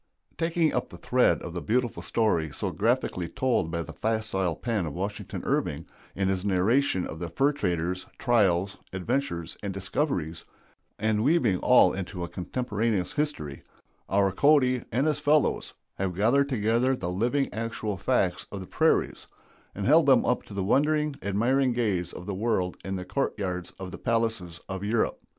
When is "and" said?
9.61-9.71, 10.97-11.23, 14.91-15.05, 19.75-19.85